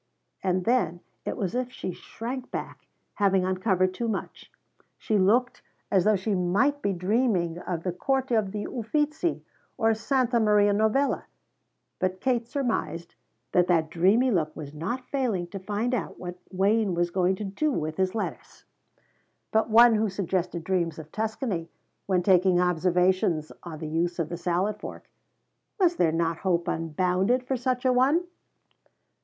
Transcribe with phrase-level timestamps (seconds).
[0.43, 4.51] And then it was as if she shrank back, having uncovered too much.
[4.97, 9.43] She looked as though she might be dreaming of the Court of the Uffizi,
[9.77, 11.25] or Santa Maria Novella,
[11.99, 13.13] but Katie surmised
[13.51, 17.43] that that dreamy look was not failing to find out what Wayne was going to
[17.43, 18.65] do with his lettuce.
[19.51, 21.69] But one who suggested dreams of Tuscany
[22.07, 25.11] when taking observations on the use of the salad fork
[25.79, 28.23] was there not hope unbounded for such a one?